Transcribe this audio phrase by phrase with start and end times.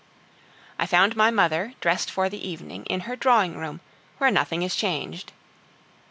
[0.79, 3.81] I found my mother, dressed for the evening, in her drawing room,
[4.17, 5.31] where nothing is changed.